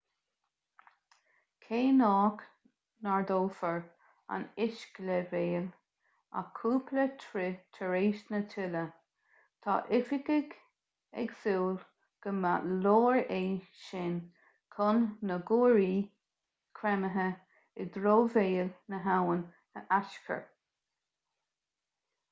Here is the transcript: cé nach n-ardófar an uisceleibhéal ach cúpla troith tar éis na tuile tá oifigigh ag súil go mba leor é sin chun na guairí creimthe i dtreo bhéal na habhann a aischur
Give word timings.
cé 1.63 1.79
nach 1.95 2.39
n-ardófar 3.07 3.75
an 4.37 4.45
uisceleibhéal 4.65 5.67
ach 6.41 6.47
cúpla 6.61 7.03
troith 7.25 7.59
tar 7.79 7.93
éis 7.99 8.23
na 8.31 8.39
tuile 8.55 8.81
tá 9.67 9.75
oifigigh 9.99 10.55
ag 11.25 11.35
súil 11.43 11.77
go 12.27 12.33
mba 12.39 12.55
leor 12.87 13.21
é 13.21 13.39
sin 13.85 14.17
chun 14.79 15.05
na 15.31 15.39
guairí 15.53 15.93
creimthe 16.81 17.29
i 17.85 17.89
dtreo 17.93 18.17
bhéal 18.37 18.75
na 18.95 19.05
habhann 19.09 19.47
a 19.83 19.89
aischur 20.01 20.43